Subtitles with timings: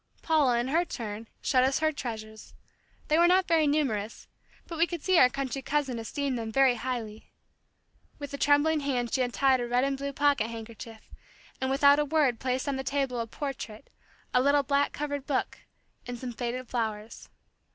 [0.23, 2.55] Paula in her turn, showed us her treasures.
[3.07, 4.27] They were not very numerous,
[4.65, 7.29] but we could see our country cousin esteemed them very highly.
[8.17, 11.11] With a trembling hand she untied a red and blue pocket handkerchief,
[11.61, 13.91] and without a word placed on the table a portrait,
[14.33, 15.59] a little black covered book,
[16.07, 17.29] and some faded flowers.